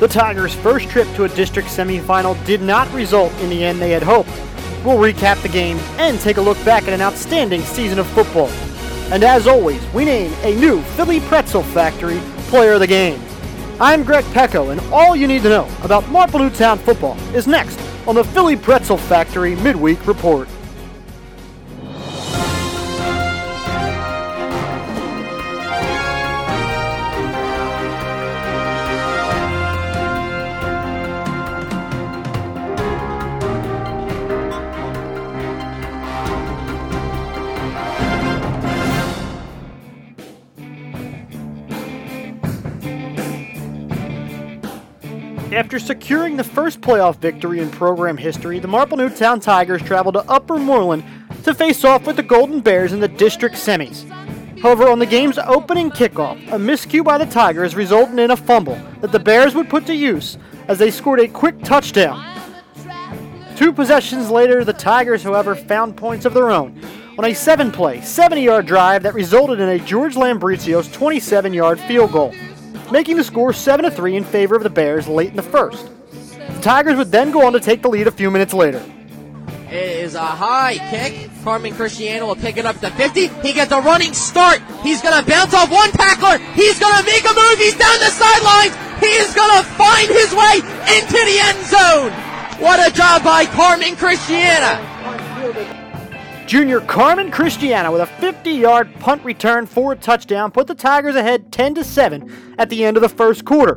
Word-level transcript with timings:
The 0.00 0.06
Tigers' 0.06 0.54
first 0.54 0.88
trip 0.88 1.08
to 1.14 1.24
a 1.24 1.28
district 1.28 1.68
semifinal 1.68 2.36
did 2.46 2.62
not 2.62 2.88
result 2.92 3.32
in 3.40 3.50
the 3.50 3.64
end 3.64 3.82
they 3.82 3.90
had 3.90 4.04
hoped. 4.04 4.30
We'll 4.84 4.96
recap 4.96 5.42
the 5.42 5.48
game 5.48 5.76
and 5.98 6.20
take 6.20 6.36
a 6.36 6.40
look 6.40 6.56
back 6.64 6.84
at 6.84 6.92
an 6.92 7.00
outstanding 7.00 7.62
season 7.62 7.98
of 7.98 8.06
football. 8.06 8.46
And 9.10 9.24
as 9.24 9.48
always, 9.48 9.84
we 9.92 10.04
name 10.04 10.32
a 10.44 10.54
new 10.54 10.82
Philly 10.82 11.18
Pretzel 11.18 11.64
Factory 11.64 12.20
player 12.46 12.74
of 12.74 12.80
the 12.80 12.86
game. 12.86 13.20
I'm 13.80 14.04
Greg 14.04 14.24
Pecko, 14.26 14.70
and 14.70 14.80
all 14.92 15.16
you 15.16 15.26
need 15.26 15.42
to 15.42 15.48
know 15.48 15.68
about 15.82 16.08
Marple 16.10 16.38
Newtown 16.38 16.78
football 16.78 17.18
is 17.34 17.48
next 17.48 17.80
on 18.06 18.14
the 18.14 18.22
Philly 18.22 18.54
Pretzel 18.54 18.98
Factory 18.98 19.56
Midweek 19.56 20.06
Report. 20.06 20.48
After 45.52 45.78
securing 45.78 46.36
the 46.36 46.44
first 46.44 46.82
playoff 46.82 47.16
victory 47.16 47.60
in 47.60 47.70
program 47.70 48.18
history, 48.18 48.58
the 48.58 48.68
Marple 48.68 48.98
Newtown 48.98 49.40
Tigers 49.40 49.80
traveled 49.80 50.16
to 50.16 50.30
Upper 50.30 50.58
Moreland 50.58 51.04
to 51.44 51.54
face 51.54 51.86
off 51.86 52.06
with 52.06 52.16
the 52.16 52.22
Golden 52.22 52.60
Bears 52.60 52.92
in 52.92 53.00
the 53.00 53.08
district 53.08 53.54
semis. 53.54 54.06
However, 54.60 54.88
on 54.88 54.98
the 54.98 55.06
game's 55.06 55.38
opening 55.38 55.90
kickoff, 55.90 56.36
a 56.48 56.58
miscue 56.58 57.02
by 57.02 57.16
the 57.16 57.24
Tigers 57.24 57.74
resulted 57.74 58.18
in 58.18 58.30
a 58.30 58.36
fumble 58.36 58.78
that 59.00 59.10
the 59.10 59.18
Bears 59.18 59.54
would 59.54 59.70
put 59.70 59.86
to 59.86 59.94
use 59.94 60.36
as 60.68 60.78
they 60.78 60.90
scored 60.90 61.20
a 61.20 61.28
quick 61.28 61.58
touchdown. 61.62 62.22
Two 63.56 63.72
possessions 63.72 64.28
later, 64.28 64.64
the 64.64 64.74
Tigers, 64.74 65.22
however, 65.22 65.54
found 65.54 65.96
points 65.96 66.26
of 66.26 66.34
their 66.34 66.50
own 66.50 66.78
on 67.16 67.24
a 67.24 67.34
seven 67.34 67.72
play, 67.72 68.02
70 68.02 68.42
yard 68.42 68.66
drive 68.66 69.02
that 69.02 69.14
resulted 69.14 69.60
in 69.60 69.70
a 69.70 69.78
George 69.78 70.14
Lambricios 70.14 70.92
27 70.92 71.54
yard 71.54 71.80
field 71.80 72.12
goal 72.12 72.34
making 72.90 73.16
the 73.16 73.24
score 73.24 73.52
7 73.52 73.90
3 73.90 74.16
in 74.16 74.24
favor 74.24 74.56
of 74.56 74.62
the 74.62 74.70
Bears 74.70 75.08
late 75.08 75.30
in 75.30 75.36
the 75.36 75.42
first. 75.42 75.90
The 76.10 76.60
Tigers 76.60 76.96
would 76.96 77.12
then 77.12 77.30
go 77.30 77.46
on 77.46 77.52
to 77.52 77.60
take 77.60 77.82
the 77.82 77.88
lead 77.88 78.06
a 78.06 78.10
few 78.10 78.30
minutes 78.30 78.52
later. 78.52 78.82
It 79.70 80.04
is 80.04 80.14
a 80.14 80.24
high 80.24 80.78
kick. 80.90 81.30
Carmen 81.44 81.74
Cristiano 81.74 82.26
will 82.26 82.36
pick 82.36 82.56
it 82.56 82.64
up 82.64 82.80
to 82.80 82.90
50. 82.90 83.28
He 83.46 83.52
gets 83.52 83.70
a 83.70 83.80
running 83.80 84.14
start. 84.14 84.60
He's 84.82 85.02
going 85.02 85.22
to 85.22 85.28
bounce 85.28 85.52
off 85.52 85.70
one 85.70 85.90
tackler. 85.90 86.38
He's 86.54 86.78
going 86.78 86.96
to 86.96 87.04
make 87.04 87.24
a 87.24 87.34
move. 87.34 87.58
He's 87.58 87.76
down 87.76 87.98
the 87.98 88.10
sidelines. 88.10 88.74
He 89.00 89.12
is 89.20 89.34
going 89.34 89.56
to 89.60 89.64
find 89.76 90.08
his 90.08 90.32
way 90.32 90.56
into 90.96 91.18
the 91.20 91.38
end 91.40 91.66
zone. 91.66 92.12
What 92.60 92.80
a 92.80 92.92
job 92.92 93.22
by 93.22 93.44
Carmen 93.44 93.94
Cristiano. 93.96 95.77
Junior 96.48 96.80
Carmen 96.80 97.30
Cristiano 97.30 97.92
with 97.92 98.00
a 98.00 98.06
50-yard 98.06 98.94
punt 99.00 99.22
return 99.22 99.66
for 99.66 99.92
a 99.92 99.96
touchdown 99.96 100.50
put 100.50 100.66
the 100.66 100.74
Tigers 100.74 101.14
ahead 101.14 101.52
10 101.52 101.74
to 101.74 101.84
7 101.84 102.54
at 102.56 102.70
the 102.70 102.86
end 102.86 102.96
of 102.96 103.02
the 103.02 103.08
first 103.10 103.44
quarter. 103.44 103.74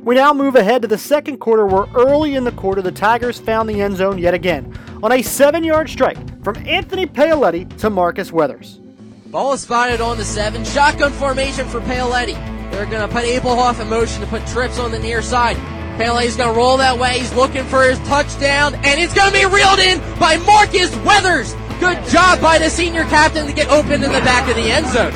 We 0.00 0.14
now 0.14 0.32
move 0.32 0.56
ahead 0.56 0.80
to 0.80 0.88
the 0.88 0.96
second 0.96 1.36
quarter 1.36 1.66
where 1.66 1.84
early 1.94 2.34
in 2.34 2.44
the 2.44 2.52
quarter 2.52 2.80
the 2.80 2.92
Tigers 2.92 3.38
found 3.38 3.68
the 3.68 3.82
end 3.82 3.98
zone 3.98 4.16
yet 4.16 4.32
again 4.32 4.74
on 5.02 5.12
a 5.12 5.16
7-yard 5.16 5.90
strike 5.90 6.42
from 6.42 6.56
Anthony 6.66 7.04
Paoletti 7.04 7.76
to 7.76 7.90
Marcus 7.90 8.32
Weathers. 8.32 8.80
Ball 9.26 9.52
is 9.52 9.60
spotted 9.60 10.00
on 10.00 10.16
the 10.16 10.24
7. 10.24 10.64
Shotgun 10.64 11.12
formation 11.12 11.68
for 11.68 11.80
Paoletti. 11.82 12.36
They're 12.70 12.86
going 12.86 13.06
to 13.06 13.14
put 13.14 13.24
Abelhoff 13.24 13.80
in 13.80 13.90
motion 13.90 14.22
to 14.22 14.26
put 14.28 14.46
trips 14.46 14.78
on 14.78 14.90
the 14.90 14.98
near 14.98 15.20
side. 15.20 15.58
Paoletti's 15.98 16.36
going 16.36 16.54
to 16.54 16.56
roll 16.56 16.78
that 16.78 16.98
way. 16.98 17.18
He's 17.18 17.34
looking 17.34 17.64
for 17.64 17.82
his 17.84 17.98
touchdown, 18.08 18.74
and 18.76 18.98
it's 18.98 19.12
going 19.12 19.30
to 19.30 19.38
be 19.38 19.44
reeled 19.44 19.78
in 19.78 19.98
by 20.18 20.38
Marcus 20.38 20.96
Weathers. 21.04 21.54
Good 21.80 22.04
job 22.06 22.40
by 22.40 22.58
the 22.58 22.70
senior 22.70 23.04
captain 23.04 23.46
to 23.46 23.52
get 23.52 23.68
open 23.68 24.02
in 24.02 24.12
the 24.12 24.20
back 24.20 24.48
of 24.48 24.56
the 24.56 24.70
end 24.70 24.86
zone. 24.86 25.12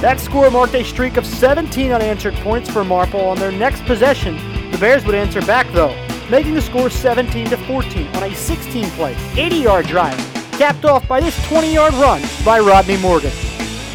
That 0.00 0.20
score 0.20 0.50
marked 0.50 0.74
a 0.74 0.84
streak 0.84 1.16
of 1.16 1.26
17 1.26 1.90
unanswered 1.92 2.34
points 2.36 2.70
for 2.70 2.84
Marple 2.84 3.20
on 3.20 3.38
their 3.38 3.52
next 3.52 3.84
possession. 3.84 4.36
The 4.70 4.78
Bears 4.78 5.04
would 5.04 5.14
answer 5.14 5.42
back 5.42 5.66
though, 5.72 5.94
making 6.30 6.54
the 6.54 6.62
score 6.62 6.88
17 6.88 7.50
to 7.50 7.56
14 7.56 8.06
on 8.16 8.22
a 8.22 8.34
16 8.34 8.90
play, 8.90 9.16
80 9.36 9.56
yard 9.56 9.86
drive, 9.86 10.16
capped 10.52 10.84
off 10.84 11.06
by 11.08 11.20
this 11.20 11.36
20 11.48 11.74
yard 11.74 11.92
run 11.94 12.22
by 12.44 12.60
Rodney 12.60 12.96
Morgan. 12.96 13.32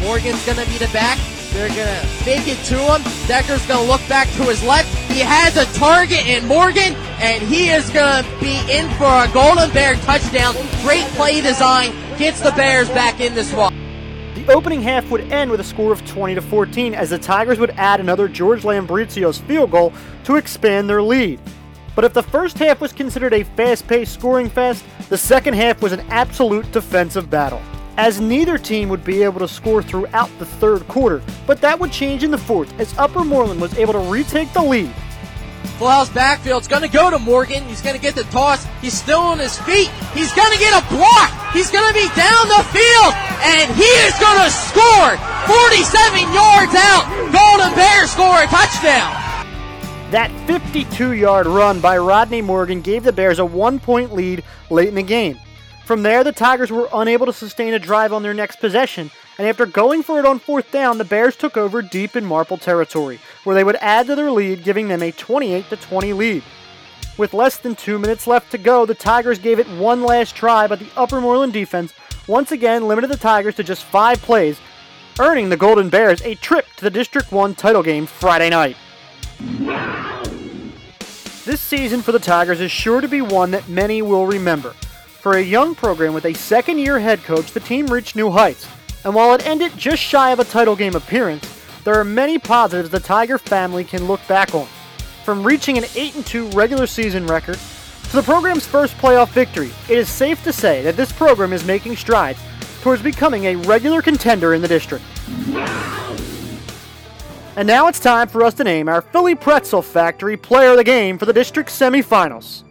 Morgan's 0.02 0.46
going 0.46 0.60
to 0.60 0.68
be 0.70 0.78
the 0.78 0.90
back. 0.94 1.18
They're 1.54 1.70
going 1.70 1.88
to 1.88 2.08
fake 2.24 2.48
it 2.48 2.58
to 2.66 2.78
him. 2.78 3.02
Decker's 3.28 3.66
going 3.66 3.84
to 3.84 3.92
look 3.92 4.06
back 4.10 4.28
to 4.34 4.44
his 4.44 4.62
left. 4.64 5.05
He 5.16 5.22
has 5.22 5.56
a 5.56 5.64
target 5.80 6.28
in 6.28 6.46
Morgan, 6.46 6.94
and 7.22 7.42
he 7.42 7.70
is 7.70 7.90
going 7.92 8.22
to 8.22 8.30
be 8.42 8.58
in 8.70 8.90
for 8.96 9.06
a 9.06 9.30
Golden 9.32 9.72
Bear 9.72 9.96
touchdown. 9.96 10.54
Great 10.84 11.06
play 11.16 11.40
design. 11.40 11.94
Gets 12.18 12.42
the 12.42 12.52
Bears 12.52 12.90
back 12.90 13.22
in 13.22 13.34
this 13.34 13.54
one. 13.54 13.74
The 14.34 14.52
opening 14.52 14.82
half 14.82 15.10
would 15.10 15.22
end 15.32 15.52
with 15.52 15.62
a 15.62 15.64
score 15.64 15.94
of 15.94 16.06
20 16.06 16.36
to 16.36 16.42
14 16.42 16.94
as 16.94 17.12
the 17.12 17.18
Tigers 17.18 17.60
would 17.60 17.70
add 17.78 18.02
another 18.02 18.28
George 18.28 18.64
Lambricios 18.64 19.42
field 19.44 19.72
goal 19.72 19.94
to 20.26 20.36
expand 20.36 20.90
their 20.90 21.02
lead. 21.02 21.40
But 21.96 22.04
if 22.04 22.12
the 22.12 22.22
first 22.22 22.60
half 22.60 22.82
was 22.82 22.92
considered 22.92 23.34
a 23.34 23.44
fast 23.44 23.88
paced 23.88 24.16
scoring 24.16 24.50
fest, 24.50 24.84
the 25.08 25.18
second 25.18 25.54
half 25.54 25.82
was 25.82 25.94
an 25.94 26.02
absolute 26.10 26.70
defensive 26.74 27.30
battle 27.30 27.62
as 27.98 28.20
neither 28.20 28.58
team 28.58 28.90
would 28.90 29.04
be 29.04 29.24
able 29.24 29.40
to 29.40 29.48
score 29.48 29.82
throughout 29.82 30.30
the 30.38 30.46
third 30.46 30.86
quarter, 30.88 31.22
but 31.48 31.62
that 31.62 31.80
would 31.80 31.92
change 31.92 32.24
in 32.24 32.32
the 32.32 32.38
fourth 32.38 32.78
as 32.80 32.94
Upper 32.98 33.24
Moreland 33.24 33.62
was 33.62 33.78
able 33.78 33.94
to 33.94 34.00
retake 34.00 34.52
the 34.54 34.62
lead. 34.62 34.94
Full 35.66 35.90
house 35.90 36.10
backfield's 36.10 36.68
going 36.68 36.82
to 36.82 36.88
go 36.88 37.10
to 37.10 37.20
Morgan. 37.20 37.64
He's 37.64 37.82
going 37.82 37.96
to 37.96 38.02
get 38.02 38.16
the 38.16 38.24
toss. 38.26 38.66
He's 38.82 38.94
still 38.94 39.20
on 39.20 39.40
his 39.40 39.58
feet. 39.60 39.90
He's 40.14 40.34
going 40.34 40.52
to 40.52 40.60
get 40.60 40.74
a 40.74 40.88
block. 40.94 41.32
He's 41.54 41.72
going 41.72 41.88
to 41.88 41.94
be 41.94 42.08
down 42.16 42.48
the 42.48 42.64
field, 42.72 43.14
and 43.44 43.72
he 43.76 43.90
is 44.06 44.14
going 44.20 44.40
to 44.44 44.50
score. 44.50 45.16
47 45.48 46.34
yards 46.34 46.76
out. 46.76 47.04
Golden 47.32 47.74
Bears 47.76 48.12
score 48.12 48.42
a 48.42 48.48
touchdown. 48.48 49.14
That 50.12 50.32
52 50.48 51.14
yard 51.14 51.48
run 51.48 51.80
by 51.82 51.98
Rodney 51.98 52.42
Morgan 52.42 52.82
gave 52.82 53.04
the 53.04 53.12
Bears 53.12 53.40
a 53.40 53.46
one 53.46 53.80
point 53.80 54.14
lead 54.14 54.44
late 54.70 54.88
in 54.90 54.96
the 54.96 55.04
game. 55.04 55.38
From 55.86 56.04
there, 56.04 56.24
the 56.24 56.32
Tigers 56.32 56.72
were 56.72 56.90
unable 56.94 57.26
to 57.28 57.34
sustain 57.34 57.74
a 57.74 57.80
drive 57.80 58.12
on 58.12 58.24
their 58.24 58.34
next 58.34 58.56
possession, 58.56 59.12
and 59.38 59.48
after 59.48 59.66
going 59.66 60.04
for 60.04 60.18
it 60.18 60.26
on 60.26 60.40
fourth 60.40 60.72
down, 60.72 60.98
the 60.98 61.06
Bears 61.06 61.36
took 61.36 61.58
over 61.58 61.82
deep 61.82 62.16
in 62.16 62.26
Marple 62.26 62.58
territory, 62.58 63.20
where 63.46 63.56
they 63.56 63.64
would 63.64 63.78
add 63.78 64.08
to 64.08 64.16
their 64.16 64.32
lead, 64.32 64.64
giving 64.64 64.90
them 64.90 65.02
a 65.02 65.12
28 65.12 65.66
20 65.70 66.14
lead. 66.14 66.44
With 67.18 67.34
less 67.34 67.58
than 67.58 67.76
two 67.76 67.98
minutes 67.98 68.28
left 68.28 68.52
to 68.52 68.58
go, 68.58 68.86
the 68.86 68.94
Tigers 68.94 69.40
gave 69.40 69.60
it 69.60 69.70
one 69.70 70.04
last 70.04 70.36
try, 70.36 70.68
but 70.68 70.80
the 70.80 70.90
Upper 70.98 71.22
Moreland 71.22 71.54
defense 71.54 71.94
once 72.28 72.52
again 72.52 72.88
limited 72.88 73.10
the 73.10 73.18
Tigers 73.18 73.56
to 73.56 73.64
just 73.64 73.84
five 73.86 74.22
plays, 74.22 74.60
earning 75.20 75.48
the 75.50 75.56
Golden 75.56 75.88
Bears 75.88 76.22
a 76.24 76.36
trip 76.36 76.66
to 76.76 76.84
the 76.84 76.90
District 76.90 77.32
1 77.32 77.56
title 77.56 77.84
game 77.84 78.06
Friday 78.06 78.50
night. 78.50 78.76
This 81.46 81.62
season 81.62 82.02
for 82.02 82.12
the 82.12 82.20
Tigers 82.20 82.60
is 82.60 82.72
sure 82.72 83.00
to 83.00 83.08
be 83.08 83.22
one 83.22 83.52
that 83.52 83.70
many 83.70 84.02
will 84.02 84.26
remember. 84.26 84.72
For 84.72 85.34
a 85.34 85.42
young 85.42 85.74
program 85.74 86.14
with 86.14 86.26
a 86.26 86.34
second 86.34 86.80
year 86.80 87.00
head 87.00 87.24
coach, 87.24 87.52
the 87.52 87.60
team 87.60 87.88
reached 87.88 88.16
new 88.16 88.32
heights. 88.32 88.68
And 89.06 89.14
while 89.14 89.34
it 89.36 89.46
ended 89.48 89.78
just 89.78 90.02
shy 90.02 90.32
of 90.32 90.40
a 90.40 90.44
title 90.44 90.76
game 90.76 90.96
appearance, 90.96 91.55
there 91.86 92.00
are 92.00 92.04
many 92.04 92.40
positives 92.40 92.90
the 92.90 93.00
Tiger 93.00 93.38
family 93.38 93.84
can 93.84 94.06
look 94.06 94.20
back 94.28 94.54
on. 94.56 94.68
From 95.24 95.44
reaching 95.44 95.78
an 95.78 95.86
8 95.96 96.26
2 96.26 96.50
regular 96.50 96.88
season 96.88 97.26
record 97.28 97.60
to 98.10 98.16
the 98.16 98.24
program's 98.24 98.66
first 98.66 98.98
playoff 98.98 99.30
victory, 99.30 99.72
it 99.88 99.98
is 99.98 100.10
safe 100.10 100.44
to 100.44 100.52
say 100.52 100.82
that 100.82 100.98
this 100.98 101.12
program 101.12 101.54
is 101.54 101.64
making 101.64 101.96
strides 101.96 102.40
towards 102.82 103.02
becoming 103.02 103.46
a 103.46 103.56
regular 103.56 104.02
contender 104.02 104.56
in 104.56 104.62
the 104.62 104.68
district. 104.68 105.06
And 107.56 107.68
now 107.68 107.88
it's 107.88 108.00
time 108.00 108.28
for 108.28 108.44
us 108.44 108.56
to 108.56 108.64
name 108.64 108.90
our 108.90 109.02
Philly 109.02 109.36
Pretzel 109.36 109.82
Factory 109.82 110.36
player 110.36 110.72
of 110.72 110.78
the 110.78 110.84
game 110.84 111.18
for 111.18 111.26
the 111.26 111.34
district 111.34 111.70
semifinals. 111.70 112.64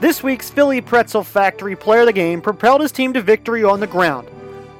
This 0.00 0.22
week's 0.22 0.50
Philly 0.50 0.80
Pretzel 0.80 1.24
Factory 1.24 1.76
Player 1.76 2.00
of 2.00 2.06
the 2.06 2.12
Game 2.12 2.42
propelled 2.42 2.82
his 2.82 2.92
team 2.92 3.14
to 3.14 3.22
victory 3.22 3.64
on 3.64 3.80
the 3.80 3.86
ground. 3.86 4.28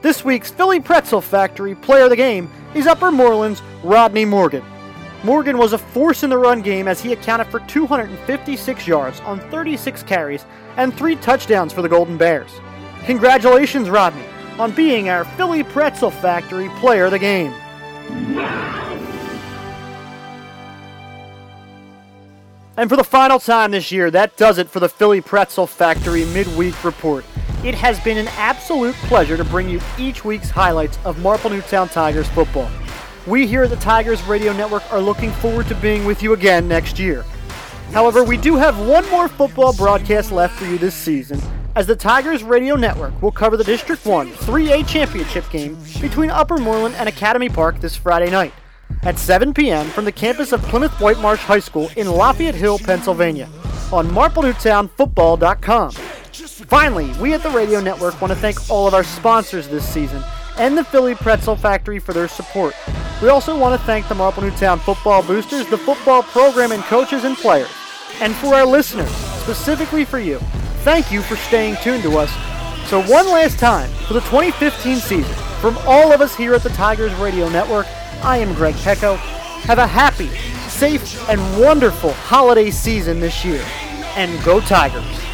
This 0.05 0.23
week's 0.23 0.51
Philly 0.51 0.81
Pretzel 0.81 1.23
Factory 1.23 1.75
Player 1.75 2.05
of 2.05 2.11
the 2.11 2.17
Game 2.17 2.51
is 2.75 2.87
Upper 2.87 3.11
Moreland's 3.11 3.63
Rodney 3.83 4.27
Morgan. 4.27 4.63
Morgan 5.23 5.57
was 5.57 5.73
a 5.73 5.79
force 5.79 6.23
in 6.23 6.29
the 6.29 6.37
run 6.37 6.61
game 6.61 6.89
as 6.89 7.01
he 7.01 7.15
accounted 7.15 7.47
for 7.47 7.61
256 7.61 8.87
yards 8.87 9.21
on 9.21 9.41
36 9.49 10.03
carries 10.03 10.45
and 10.77 10.93
three 10.93 11.17
touchdowns 11.17 11.73
for 11.73 11.81
the 11.81 11.89
Golden 11.89 12.19
Bears. 12.19 12.51
Congratulations, 13.07 13.89
Rodney, 13.89 14.27
on 14.59 14.73
being 14.73 15.09
our 15.09 15.25
Philly 15.25 15.63
Pretzel 15.63 16.11
Factory 16.11 16.69
Player 16.81 17.07
of 17.07 17.13
the 17.13 17.19
Game. 17.19 17.55
And 22.77 22.91
for 22.91 22.97
the 22.97 23.05
final 23.05 23.39
time 23.39 23.71
this 23.71 23.91
year, 23.91 24.11
that 24.11 24.37
does 24.37 24.59
it 24.59 24.69
for 24.69 24.81
the 24.81 24.89
Philly 24.91 25.23
Pretzel 25.23 25.67
Factory 25.67 26.27
Midweek 26.27 26.85
Report. 26.85 27.25
It 27.65 27.75
has 27.77 27.99
been 28.01 28.19
an 28.19 28.29
absolute 28.37 28.95
pleasure 29.07 29.39
to 29.39 29.45
bring 29.45 29.71
you 29.71 29.81
each 29.97 30.23
week's 30.23 30.51
highlights 30.51 30.99
of 31.07 31.19
Marple 31.23 31.49
Newtown 31.49 31.89
Tigers 31.89 32.29
football. 32.29 32.71
we 33.27 33.47
here 33.47 33.63
at 33.63 33.71
the 33.71 33.77
Tigers 33.77 34.23
Radio 34.25 34.53
Network 34.53 34.83
are 34.93 35.01
looking 35.01 35.33
forward 35.33 35.67
to 35.69 35.75
being 35.77 36.05
with 36.05 36.23
you 36.23 36.35
again 36.35 36.69
next 36.69 36.99
year. 36.99 37.25
However, 37.91 38.23
we 38.23 38.37
do 38.37 38.57
have 38.57 38.79
one 38.87 39.11
more 39.11 39.29
football 39.29 39.73
broadcast 39.73 40.31
left 40.31 40.59
for 40.59 40.67
you 40.67 40.77
this 40.77 40.95
season, 40.95 41.41
as 41.75 41.87
the 41.87 41.97
Tigers 41.97 42.45
Radio 42.45 42.77
Network 42.77 43.23
will 43.23 43.33
cover 43.33 43.57
the 43.57 43.65
District 43.65 44.05
1 44.05 44.29
3A 44.33 44.87
championship 44.87 45.49
game 45.49 45.79
between 46.03 46.29
Upper 46.29 46.59
Moreland 46.59 46.97
and 46.97 47.09
Academy 47.09 47.49
Park 47.49 47.81
this 47.81 47.97
Friday 47.97 48.31
night 48.31 48.53
at 49.05 49.19
7 49.19 49.55
p.m. 49.55 49.87
from 49.87 50.05
the 50.05 50.13
campus 50.13 50.53
of 50.53 50.61
Plymouth 50.65 50.93
Whitemarsh 51.01 51.39
High 51.39 51.61
School 51.61 51.89
in 51.97 52.11
Lafayette 52.11 52.55
Hill, 52.55 52.79
Pennsylvania, 52.79 53.49
on 53.91 54.07
MarpleNewtownFootball.com. 54.09 55.95
Finally, 56.35 57.13
we 57.21 57.33
at 57.33 57.45
the 57.45 57.51
Radio 57.51 57.81
Network 57.81 58.21
want 58.21 58.33
to 58.33 58.39
thank 58.39 58.69
all 58.69 58.89
of 58.89 58.95
our 58.95 59.05
sponsors 59.05 59.69
this 59.69 59.89
season 59.89 60.23
and 60.59 60.77
the 60.77 60.83
Philly 60.83 61.15
Pretzel 61.15 61.55
Factory 61.55 62.01
for 62.01 62.13
their 62.13 62.27
support. 62.27 62.75
We 63.23 63.29
also 63.29 63.57
want 63.57 63.81
to 63.81 63.87
thank 63.87 64.09
the 64.09 64.17
Marple 64.17 64.43
Newtown 64.43 64.81
football 64.81 65.23
boosters, 65.23 65.67
the 65.69 65.79
football 65.79 66.25
program 66.25 66.73
and 66.73 66.83
coaches 66.85 67.23
and 67.23 67.37
players. 67.37 67.71
And 68.21 68.35
for 68.35 68.55
our 68.55 68.67
listeners, 68.67 69.11
specifically 69.11 70.05
for 70.05 70.19
you, 70.19 70.39
thank 70.83 71.13
you 71.13 71.23
for 71.23 71.37
staying 71.37 71.77
tuned 71.83 72.03
to 72.03 72.19
us. 72.19 72.31
So 72.89 73.01
one 73.03 73.27
last 73.31 73.59
time, 73.61 73.89
for 74.07 74.15
the 74.15 74.21
2015 74.21 74.97
season, 74.97 75.35
from 75.61 75.79
all 75.87 76.13
of 76.13 76.21
us 76.21 76.35
here 76.37 76.55
at 76.55 76.63
the 76.63 76.69
Tigers 76.71 77.15
Radio 77.15 77.49
Network, 77.49 77.87
I 78.25 78.39
am 78.39 78.55
Greg 78.55 78.75
Pecko. 78.77 79.15
Have 79.15 79.79
a 79.79 79.87
happy, 79.87 80.29
safe, 80.69 81.29
and 81.29 81.41
wonderful 81.61 82.13
holiday 82.13 82.71
season 82.71 83.21
this 83.21 83.45
year. 83.45 83.65
And 84.17 84.43
go 84.45 84.61
Tigers! 84.61 85.34